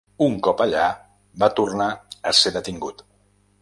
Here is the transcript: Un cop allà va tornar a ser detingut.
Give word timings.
Un 0.27 0.37
cop 0.47 0.63
allà 0.65 0.85
va 1.45 1.51
tornar 1.61 1.93
a 2.33 2.37
ser 2.43 2.57
detingut. 2.61 3.09